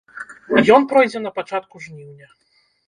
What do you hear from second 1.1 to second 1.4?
на